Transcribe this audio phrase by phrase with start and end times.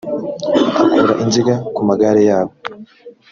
[0.79, 2.53] akura inziga ku magare yabo